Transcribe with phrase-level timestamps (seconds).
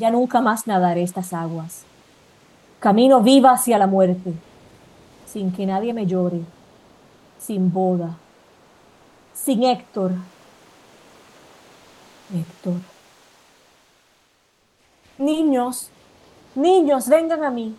[0.00, 1.82] Ya nunca más nadaré estas aguas.
[2.80, 4.32] Camino viva hacia la muerte,
[5.26, 6.40] sin que nadie me llore,
[7.38, 8.16] sin boda,
[9.34, 10.12] sin Héctor.
[12.34, 12.80] Héctor.
[15.18, 15.90] Niños,
[16.54, 17.76] niños, vengan a mí.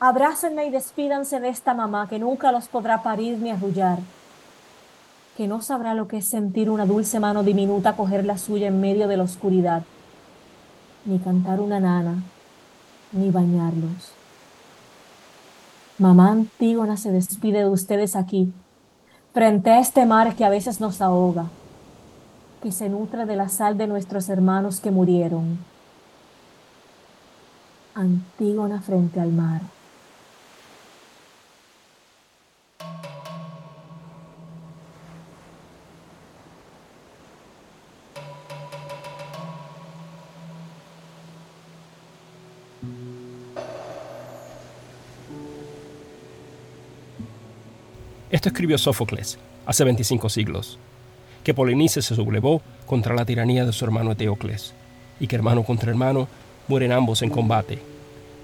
[0.00, 4.00] Abrácenme y despídanse de esta mamá que nunca los podrá parir ni arrullar,
[5.36, 8.80] que no sabrá lo que es sentir una dulce mano diminuta coger la suya en
[8.80, 9.84] medio de la oscuridad,
[11.04, 12.22] ni cantar una nana,
[13.12, 14.12] ni bañarlos.
[15.98, 18.52] Mamá Antígona se despide de ustedes aquí,
[19.32, 21.46] frente a este mar que a veces nos ahoga,
[22.62, 25.58] que se nutre de la sal de nuestros hermanos que murieron.
[27.94, 29.60] Antígona frente al mar.
[48.48, 50.78] Escribió Sófocles hace 25 siglos,
[51.42, 54.74] que Polinice se sublevó contra la tiranía de su hermano Eteocles,
[55.18, 56.28] y que hermano contra hermano
[56.68, 57.78] mueren ambos en combate,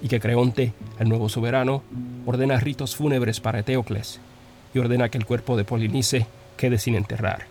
[0.01, 1.83] y que Creonte, el nuevo soberano,
[2.25, 4.19] ordena ritos fúnebres para Eteocles,
[4.73, 6.25] y ordena que el cuerpo de Polinice
[6.57, 7.45] quede sin enterrar,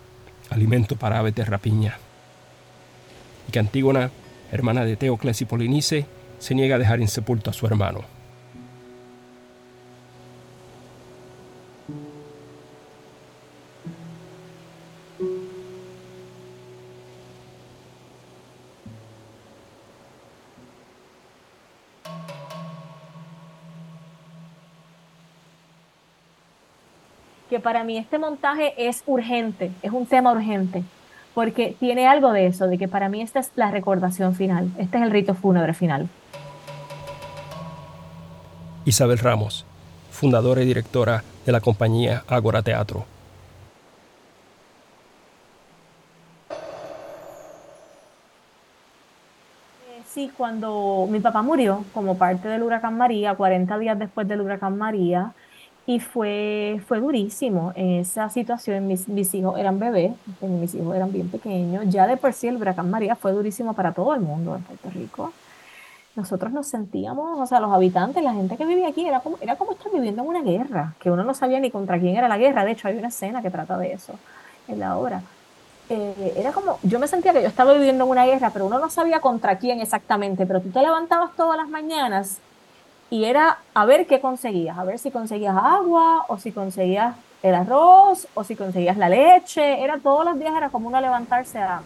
[0.49, 1.97] alimento para aves de rapiña,
[3.47, 4.11] y que Antígona,
[4.51, 6.05] hermana de Eteocles y Polinice,
[6.39, 8.20] se niega a dejar insepulto a su hermano.
[27.61, 30.83] Para mí este montaje es urgente, es un tema urgente,
[31.33, 34.97] porque tiene algo de eso, de que para mí esta es la recordación final, este
[34.97, 36.09] es el rito fúnebre final.
[38.83, 39.65] Isabel Ramos,
[40.09, 43.05] fundadora y directora de la compañía Ágora Teatro.
[49.87, 54.41] Eh, sí, cuando mi papá murió como parte del huracán María, 40 días después del
[54.41, 55.33] huracán María,
[55.85, 58.87] y fue, fue durísimo en esa situación.
[58.87, 60.11] Mis, mis hijos eran bebés,
[60.41, 61.85] mis hijos eran bien pequeños.
[61.89, 64.89] Ya de por sí el huracán María fue durísimo para todo el mundo en Puerto
[64.91, 65.33] Rico.
[66.15, 69.55] Nosotros nos sentíamos, o sea, los habitantes, la gente que vivía aquí, era como, era
[69.55, 72.37] como estar viviendo en una guerra, que uno no sabía ni contra quién era la
[72.37, 72.65] guerra.
[72.65, 74.13] De hecho, hay una escena que trata de eso
[74.67, 75.21] en la obra.
[75.89, 78.77] Eh, era como, yo me sentía que yo estaba viviendo en una guerra, pero uno
[78.77, 82.39] no sabía contra quién exactamente, pero tú te levantabas todas las mañanas
[83.11, 87.13] y era a ver qué conseguías, a ver si conseguías agua o si conseguías
[87.43, 91.59] el arroz o si conseguías la leche, era todos los días era como uno levantarse
[91.59, 91.81] a...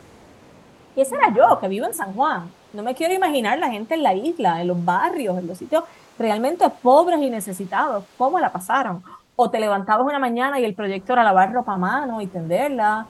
[0.96, 2.52] Y ese era yo, que vivo en San Juan.
[2.74, 5.84] No me quiero imaginar la gente en la isla, en los barrios, en los sitios
[6.20, 9.04] realmente pobres y necesitados, cómo la pasaron.
[9.36, 13.08] O te levantabas una mañana y el proyecto era lavar ropa a mano y tenderla.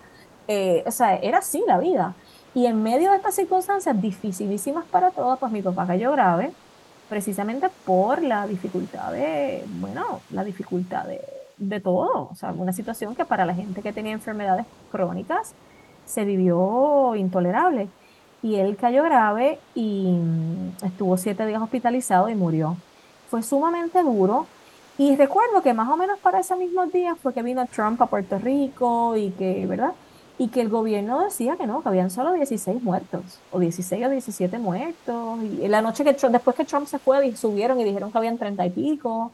[0.47, 2.13] Eh, o sea, era así la vida.
[2.53, 6.53] Y en medio de estas circunstancias dificilísimas para todos, pues mi papá cayó grave,
[7.09, 11.21] precisamente por la dificultad de, bueno, la dificultad de,
[11.57, 12.29] de todo.
[12.31, 15.53] O sea, una situación que para la gente que tenía enfermedades crónicas
[16.05, 17.89] se vivió intolerable.
[18.41, 20.19] Y él cayó grave y
[20.83, 22.77] estuvo siete días hospitalizado y murió.
[23.29, 24.45] Fue sumamente duro.
[24.97, 28.05] Y recuerdo que más o menos para ese mismo día fue que vino Trump a
[28.05, 29.93] Puerto Rico y que, ¿verdad?
[30.37, 34.09] Y que el gobierno decía que no, que habían solo 16 muertos, o 16 o
[34.09, 35.39] 17 muertos.
[35.43, 38.65] Y la noche que después que Trump se fue, subieron y dijeron que habían 30
[38.65, 39.31] y pico.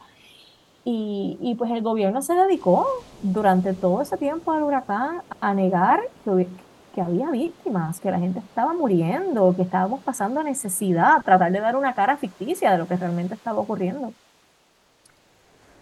[0.84, 2.88] Y, pues el gobierno se dedicó
[3.22, 6.48] durante todo ese tiempo del huracán a negar que,
[6.96, 11.76] que había víctimas, que la gente estaba muriendo, que estábamos pasando necesidad, tratar de dar
[11.76, 14.12] una cara ficticia de lo que realmente estaba ocurriendo.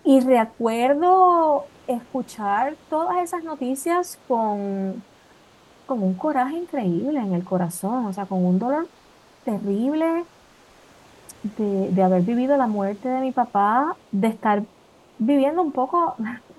[0.03, 5.01] Y recuerdo escuchar todas esas noticias con,
[5.89, 8.87] con un coraje increíble en el corazón, o sea, con un dolor
[9.43, 10.23] terrible
[11.57, 14.61] de, de haber vivido la muerte de mi papá, de estar
[15.17, 16.15] viviendo un poco,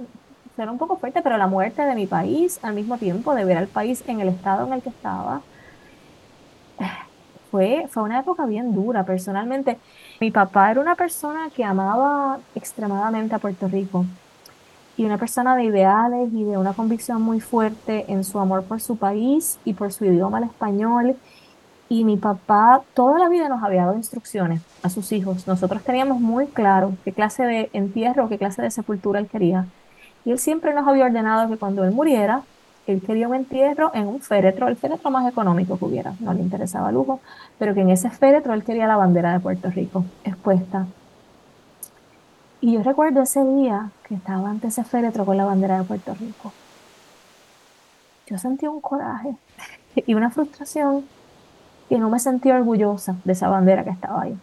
[0.57, 3.57] ser un poco fuerte, pero la muerte de mi país al mismo tiempo, de ver
[3.57, 5.43] al país en el estado en el que estaba.
[7.53, 9.03] Fue, fue una época bien dura.
[9.03, 9.77] Personalmente,
[10.21, 14.05] mi papá era una persona que amaba extremadamente a Puerto Rico
[14.97, 18.81] y una persona de ideales y de una convicción muy fuerte en su amor por
[18.81, 21.17] su país y por su idioma, el español.
[21.89, 25.47] Y mi papá toda la vida nos había dado instrucciones a sus hijos.
[25.47, 29.67] Nosotros teníamos muy claro qué clase de entierro, qué clase de sepultura él quería.
[30.25, 32.43] Y él siempre nos había ordenado que cuando él muriera,
[32.87, 36.41] él quería un entierro en un féretro, el féretro más económico que hubiera, no le
[36.41, 37.21] interesaba lujo,
[37.59, 40.87] pero que en ese féretro él quería la bandera de Puerto Rico expuesta.
[42.61, 46.15] Y yo recuerdo ese día que estaba ante ese féretro con la bandera de Puerto
[46.15, 46.53] Rico.
[48.27, 49.35] Yo sentí un coraje
[49.95, 51.05] y una frustración
[51.89, 54.39] y no me sentí orgullosa de esa bandera que estaba ahí.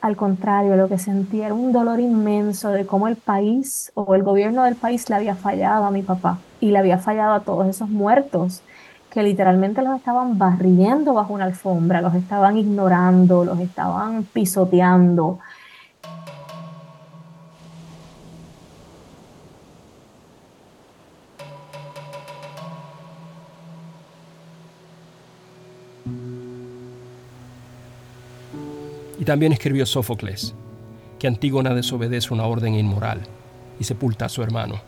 [0.00, 4.22] Al contrario, lo que sentí era un dolor inmenso de cómo el país o el
[4.22, 7.66] gobierno del país le había fallado a mi papá y le había fallado a todos
[7.66, 8.62] esos muertos
[9.10, 15.40] que literalmente los estaban barriendo bajo una alfombra, los estaban ignorando, los estaban pisoteando.
[29.30, 30.56] También escribió Sófocles
[31.20, 33.20] que Antígona desobedece una orden inmoral
[33.78, 34.80] y sepulta a su hermano,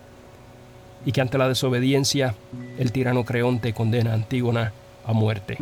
[1.07, 2.35] y que ante la desobediencia
[2.77, 4.73] el tirano Creonte condena a Antígona
[5.07, 5.59] a muerte.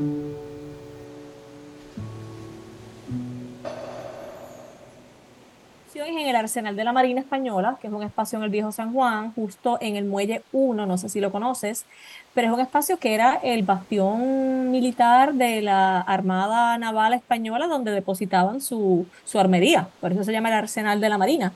[6.41, 9.79] Arsenal de la Marina Española, que es un espacio en el viejo San Juan, justo
[9.81, 11.87] en el muelle 1, no sé si lo conoces,
[12.35, 17.93] pero es un espacio que era el bastión militar de la Armada Naval Española donde
[17.93, 21.53] depositaban su, su armería, por eso se llama el arsenal de la Marina,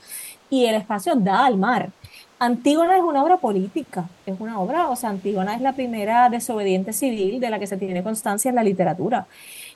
[0.50, 1.90] y el espacio da al mar.
[2.44, 6.92] Antígona es una obra política, es una obra, o sea, Antígona es la primera desobediente
[6.92, 9.26] civil de la que se tiene constancia en la literatura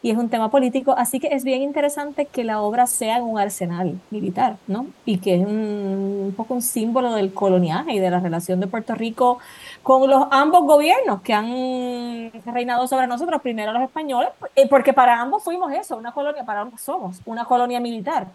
[0.02, 3.38] y es un tema político, así que es bien interesante que la obra sea un
[3.38, 4.86] arsenal militar, ¿no?
[5.04, 8.94] Y que es un, poco un símbolo del coloniaje y de la relación de Puerto
[8.94, 9.38] Rico
[9.82, 15.20] con los ambos gobiernos que han reinado sobre nosotros, primero los españoles, eh, porque para
[15.20, 18.28] ambos fuimos eso, una colonia, para ambos somos una colonia militar,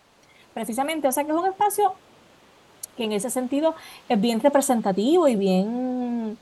[0.53, 1.93] precisamente, o sea que es un espacio
[2.97, 3.75] que en ese sentido
[4.09, 6.37] es bien representativo y bien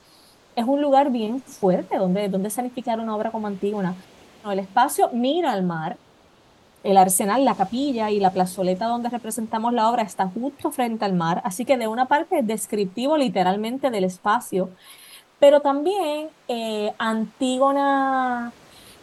[0.55, 3.95] es un lugar bien fuerte donde, donde sanificar una obra como Antígona
[4.49, 5.97] el espacio mira al mar.
[6.83, 11.13] El arsenal, la capilla y la plazoleta donde representamos la obra está justo frente al
[11.13, 14.69] mar, así que de una parte es descriptivo literalmente del espacio,
[15.39, 18.51] pero también eh, Antígona,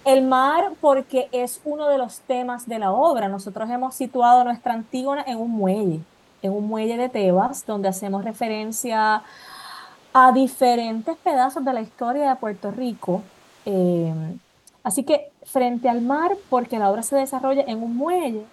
[0.04, 3.28] el mar, porque es uno de los temas de la obra.
[3.28, 6.00] Nosotros hemos situado nuestra Antígona en un muelle,
[6.42, 9.22] en un muelle de Tebas, donde hacemos referencia
[10.12, 13.22] a diferentes pedazos de la historia de Puerto Rico.
[13.66, 14.12] Eh,
[14.88, 18.44] Así que frente al mar, porque la obra se desarrolla en un muelle,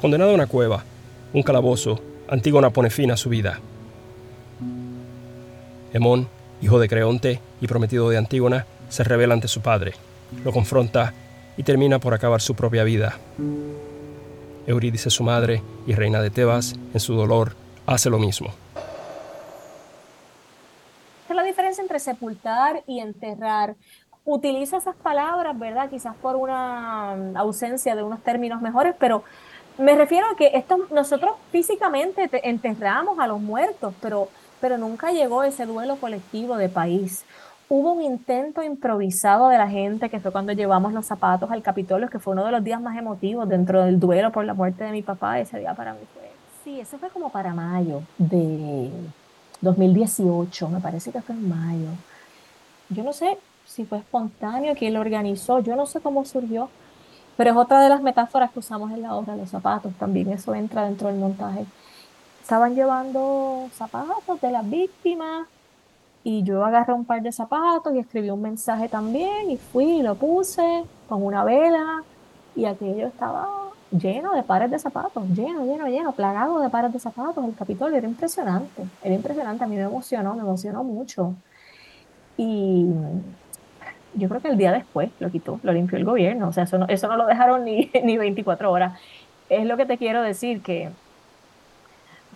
[0.00, 0.82] Condenado a una cueva,
[1.32, 3.60] un calabozo, Antígona pone fin a su vida.
[5.92, 6.28] Hemón,
[6.60, 9.94] hijo de Creonte y prometido de Antígona, se revela ante su padre,
[10.44, 11.12] lo confronta
[11.56, 13.18] y termina por acabar su propia vida.
[14.66, 17.54] Eurídice, su madre y reina de Tebas, en su dolor,
[17.86, 18.52] hace lo mismo.
[21.28, 23.76] la diferencia entre sepultar y enterrar.
[24.24, 25.88] Utiliza esas palabras, ¿verdad?
[25.90, 29.22] Quizás por una ausencia de unos términos mejores, pero
[29.78, 34.28] me refiero a que esto, nosotros físicamente enterramos a los muertos, pero,
[34.60, 37.24] pero nunca llegó ese duelo colectivo de país.
[37.68, 42.08] Hubo un intento improvisado de la gente, que fue cuando llevamos los zapatos al Capitolio,
[42.08, 44.92] que fue uno de los días más emotivos dentro del duelo por la muerte de
[44.92, 45.40] mi papá.
[45.40, 46.26] Ese día para mí fue
[46.62, 48.90] Sí, eso fue como para mayo de
[49.60, 51.88] 2018, me parece que fue en mayo.
[52.88, 56.68] Yo no sé si fue espontáneo, quién lo organizó, yo no sé cómo surgió,
[57.36, 60.54] pero es otra de las metáforas que usamos en la obra, los zapatos también, eso
[60.54, 61.66] entra dentro del montaje.
[62.42, 65.48] Estaban llevando zapatos de las víctimas
[66.28, 70.02] y yo agarré un par de zapatos y escribí un mensaje también y fui y
[70.02, 72.02] lo puse con una vela
[72.56, 73.48] y aquello estaba
[73.92, 77.44] lleno de pares de zapatos, lleno, lleno, lleno, plagado de pares de zapatos.
[77.44, 81.36] El Capitolio era impresionante, era impresionante, a mí me emocionó, me emocionó mucho.
[82.36, 82.88] Y
[84.14, 86.76] yo creo que el día después lo quitó, lo limpió el gobierno, o sea, eso
[86.76, 88.98] no, eso no lo dejaron ni, ni 24 horas.
[89.48, 90.90] Es lo que te quiero decir, que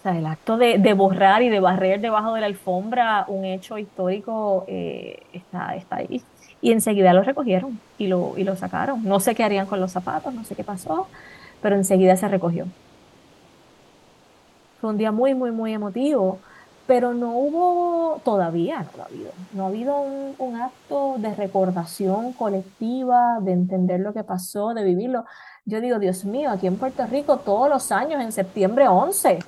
[0.01, 3.45] o sea, el acto de, de, borrar y de barrer debajo de la alfombra un
[3.45, 6.23] hecho histórico eh, está, está ahí.
[6.63, 9.05] Y enseguida lo recogieron y lo, y lo sacaron.
[9.05, 11.07] No sé qué harían con los zapatos, no sé qué pasó,
[11.61, 12.65] pero enseguida se recogió.
[14.81, 16.39] Fue un día muy, muy, muy emotivo,
[16.87, 22.33] pero no hubo, todavía no ha habido, no ha habido un, un acto de recordación
[22.33, 25.27] colectiva, de entender lo que pasó, de vivirlo.
[25.67, 29.41] Yo digo, Dios mío, aquí en Puerto Rico todos los años en septiembre 11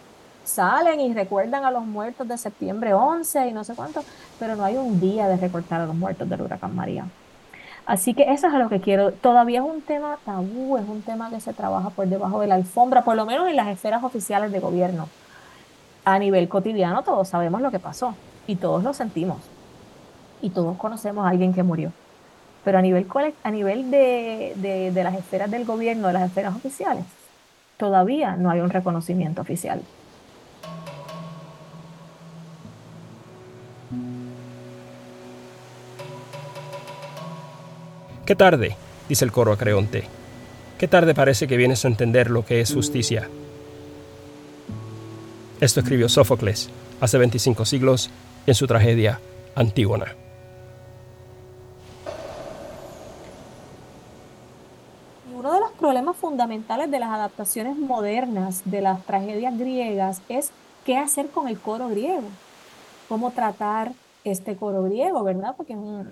[0.44, 4.02] salen y recuerdan a los muertos de septiembre 11 y no sé cuánto,
[4.38, 7.06] pero no hay un día de recordar a los muertos del huracán María.
[7.84, 9.12] Así que eso es a lo que quiero.
[9.12, 12.54] Todavía es un tema tabú, es un tema que se trabaja por debajo de la
[12.54, 15.08] alfombra, por lo menos en las esferas oficiales de gobierno.
[16.04, 18.14] A nivel cotidiano todos sabemos lo que pasó
[18.46, 19.38] y todos lo sentimos
[20.40, 21.92] y todos conocemos a alguien que murió.
[22.64, 23.06] Pero a nivel,
[23.42, 24.52] a nivel de,
[24.94, 27.04] de las esferas del gobierno, de las esferas oficiales,
[27.76, 29.82] todavía no hay un reconocimiento oficial.
[38.32, 38.74] Qué tarde,
[39.10, 40.04] dice el coro a Creonte.
[40.78, 43.28] Qué tarde parece que vienes a entender lo que es justicia.
[45.60, 46.70] Esto escribió Sófocles
[47.02, 48.08] hace 25 siglos
[48.46, 49.20] en su tragedia
[49.54, 50.16] Antígona.
[55.36, 60.52] Uno de los problemas fundamentales de las adaptaciones modernas de las tragedias griegas es
[60.86, 62.30] qué hacer con el coro griego,
[63.10, 63.92] cómo tratar
[64.24, 65.52] este coro griego, ¿verdad?
[65.54, 66.08] Porque es un,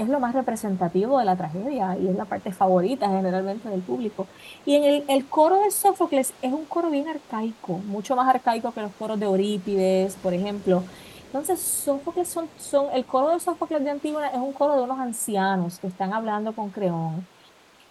[0.00, 4.26] es lo más representativo de la tragedia y es la parte favorita generalmente del público.
[4.64, 8.72] Y en el, el, coro de Sófocles es un coro bien arcaico, mucho más arcaico
[8.72, 10.82] que los coros de Eurípides, por ejemplo.
[11.26, 14.98] Entonces, Sófocles son, son, el coro de Sófocles de Antígona es un coro de unos
[14.98, 17.26] ancianos que están hablando con Creón.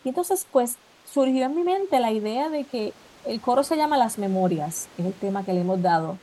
[0.04, 2.92] Y entonces, pues, surgió en mi mente la idea de que
[3.26, 6.18] el coro se llama Las Memorias, es el tema que le hemos dado.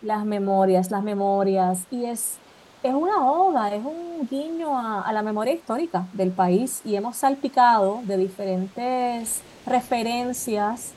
[0.00, 2.38] Las memorias, las memorias, y es
[2.82, 8.00] es una oda, es un guiño a, la memoria histórica del país y hemos salpicado
[8.04, 10.92] de diferentes referencias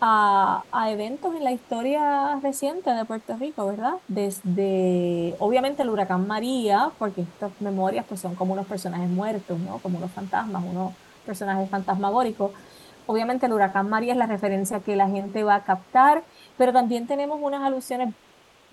[0.00, 3.94] a, eventos en la historia reciente de Puerto Rico, ¿verdad?
[4.06, 9.78] Desde, obviamente, el huracán María, porque estas memorias pues, son como unos personajes muertos, ¿no?
[9.78, 10.92] Como unos fantasmas, unos
[11.24, 12.50] personajes fantasmagóricos.
[13.06, 16.22] Obviamente el huracán María es la referencia que la gente va a captar,
[16.58, 18.14] pero también tenemos unas alusiones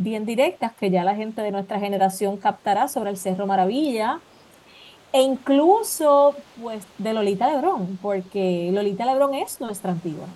[0.03, 4.19] bien directas que ya la gente de nuestra generación captará sobre el Cerro Maravilla
[5.13, 10.27] e incluso pues de Lolita Lebrón, porque Lolita Lebrón es nuestra antigua.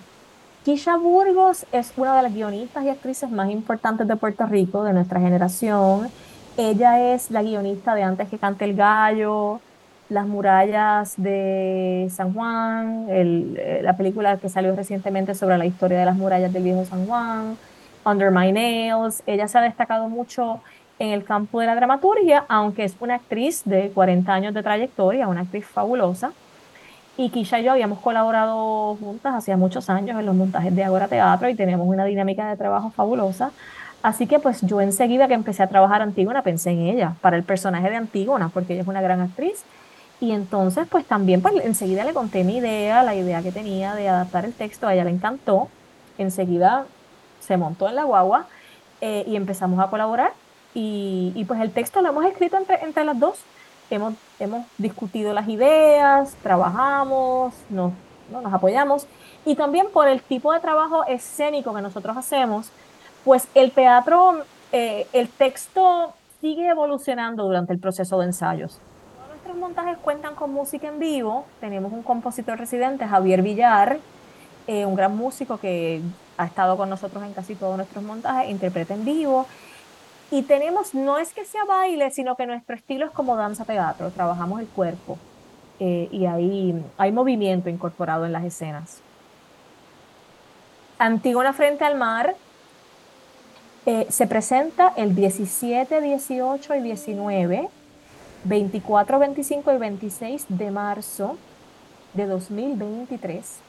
[0.64, 4.92] Kisha Burgos es una de las guionistas y actrices más importantes de Puerto Rico, de
[4.92, 6.08] nuestra generación.
[6.56, 9.60] Ella es la guionista de Antes que cante el gallo,
[10.08, 16.04] Las murallas de San Juan, eh, la película que salió recientemente sobre la historia de
[16.04, 17.56] las murallas del viejo San Juan,
[18.06, 19.22] Under My Nails.
[19.26, 20.60] Ella se ha destacado mucho
[20.98, 25.28] en el campo de la dramaturgia, aunque es una actriz de 40 años de trayectoria,
[25.28, 26.32] una actriz fabulosa.
[27.18, 31.08] Y Kisha y yo habíamos colaborado juntas hacía muchos años en los montajes de Agora
[31.08, 33.50] Teatro y tenemos una dinámica de trabajo fabulosa.
[34.02, 37.42] Así que pues yo enseguida que empecé a trabajar Antígona pensé en ella para el
[37.42, 39.64] personaje de Antígona porque ella es una gran actriz.
[40.20, 44.08] Y entonces pues también pues enseguida le conté mi idea, la idea que tenía de
[44.08, 45.68] adaptar el texto, a ella le encantó.
[46.18, 46.86] Enseguida
[47.46, 48.46] se montó en la guagua
[49.00, 50.32] eh, y empezamos a colaborar.
[50.74, 53.38] Y, pues el texto lo hemos escrito entre, entre las dos.
[53.88, 57.92] Hemos, hemos discutido las ideas, trabajamos, nos,
[58.30, 59.06] nos apoyamos.
[59.46, 62.70] Y también por el tipo de trabajo escénico que nosotros hacemos,
[63.24, 68.78] pues el teatro, eh, el texto sigue evolucionando durante el proceso de ensayos.
[69.16, 71.46] Todos nuestros montajes cuentan con música en vivo.
[71.60, 73.98] Tenemos un compositor residente, Javier Villar,
[74.66, 76.02] eh, un gran músico que
[76.36, 79.46] ha estado con nosotros en casi todos nuestros montajes, interpreta en vivo.
[80.30, 84.10] Y tenemos, no es que sea baile, sino que nuestro estilo es como danza teatro,
[84.10, 85.18] trabajamos el cuerpo
[85.78, 89.00] eh, y hay, hay movimiento incorporado en las escenas.
[90.98, 92.34] Antígona frente al mar
[93.84, 97.68] eh, se presenta el 17, 18 y 19,
[98.44, 101.36] 24, 25 y 26 de marzo
[102.14, 103.65] de 2023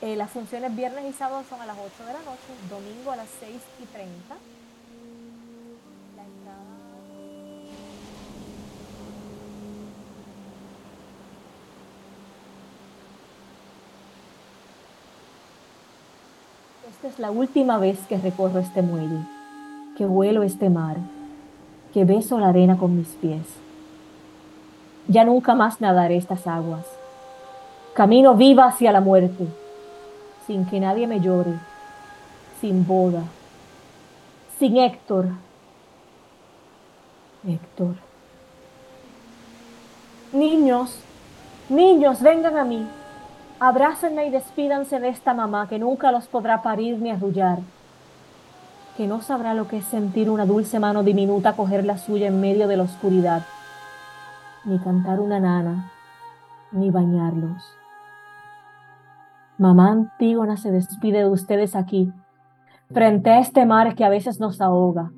[0.00, 3.16] eh, las funciones viernes y sábado son a las 8 de la noche, domingo a
[3.16, 3.50] las 6
[3.82, 4.36] y 30.
[16.88, 19.26] Esta es la última vez que recorro este muelle,
[19.96, 20.96] que vuelo este mar,
[21.92, 23.46] que beso la arena con mis pies.
[25.08, 26.86] Ya nunca más nadaré estas aguas.
[27.94, 29.48] Camino viva hacia la muerte
[30.48, 31.52] sin que nadie me llore,
[32.60, 33.22] sin boda,
[34.58, 35.26] sin Héctor.
[37.46, 37.94] Héctor.
[40.32, 40.98] Niños,
[41.68, 42.84] niños, vengan a mí.
[43.60, 47.58] Abrácenme y despídanse de esta mamá que nunca los podrá parir ni arrullar,
[48.96, 52.40] que no sabrá lo que es sentir una dulce mano diminuta coger la suya en
[52.40, 53.42] medio de la oscuridad,
[54.64, 55.92] ni cantar una nana,
[56.72, 57.77] ni bañarlos.
[59.58, 62.12] Mamá Antígona se despide de ustedes aquí,
[62.92, 65.10] frente a este mar que a veces nos ahoga,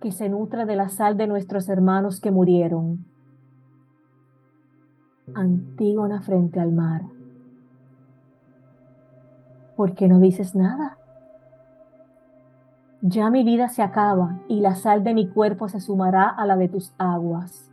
[0.00, 3.04] que se nutre de la sal de nuestros hermanos que murieron.
[5.34, 7.02] Antígona frente al mar.
[9.76, 10.98] ¿Por qué no dices nada?
[13.02, 16.56] Ya mi vida se acaba y la sal de mi cuerpo se sumará a la
[16.56, 17.70] de tus aguas.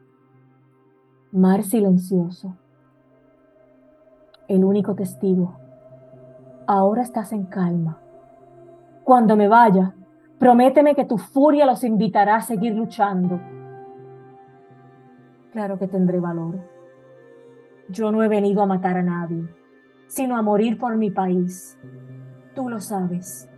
[1.31, 2.55] Mar silencioso,
[4.48, 5.58] el único testigo.
[6.68, 8.00] Ahora estás en calma.
[9.04, 9.94] Cuando me vaya,
[10.40, 13.40] prométeme que tu furia los invitará a seguir luchando.
[15.52, 16.60] Claro que tendré valor.
[17.90, 19.48] Yo no he venido a matar a nadie,
[20.08, 21.78] sino a morir por mi país.
[22.56, 23.50] Tú lo sabes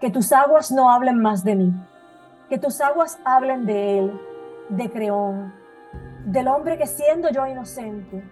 [0.00, 1.74] que tus aguas no hablen más de mí,
[2.48, 4.20] que tus aguas hablen de él,
[4.68, 5.52] de Creón,
[6.24, 8.22] del hombre que siendo yo inocente,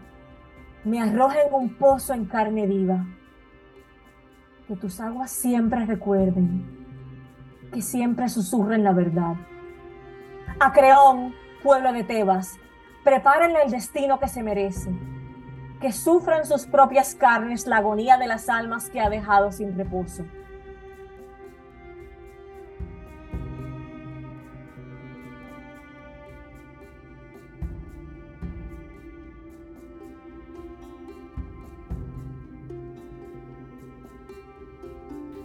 [0.87, 3.05] me arroja en un pozo en carne viva.
[4.69, 6.65] Que tus aguas siempre recuerden,
[7.73, 9.35] que siempre susurren la verdad.
[10.61, 12.57] A Creón, pueblo de Tebas,
[13.03, 14.95] prepárenle el destino que se merece,
[15.81, 20.25] que sufran sus propias carnes la agonía de las almas que ha dejado sin reposo.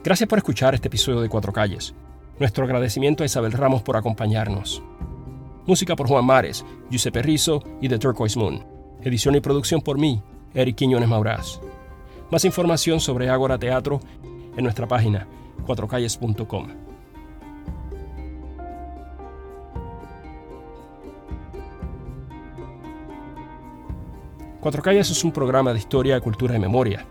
[0.03, 1.93] Gracias por escuchar este episodio de Cuatro Calles.
[2.39, 4.81] Nuestro agradecimiento a Isabel Ramos por acompañarnos.
[5.67, 8.65] Música por Juan Mares, Giuseppe Rizzo y The Turquoise Moon.
[9.03, 10.23] Edición y producción por mí,
[10.55, 11.61] Eric Quiñones Maurás.
[12.31, 13.99] Más información sobre Ágora Teatro
[14.57, 15.27] en nuestra página
[15.67, 16.67] cuatrocalles.com.
[24.61, 27.05] Cuatro Calles es un programa de historia, cultura y memoria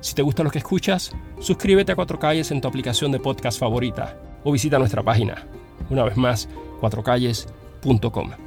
[0.00, 3.58] si te gusta lo que escuchas, suscríbete a Cuatro Calles en tu aplicación de podcast
[3.58, 5.46] favorita o visita nuestra página.
[5.90, 6.48] Una vez más,
[6.80, 8.45] cuatrocalles.com.